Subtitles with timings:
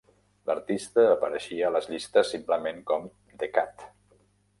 [0.49, 3.05] L"artista apareixia a les llistes simplement com
[3.45, 3.85] "The Cat".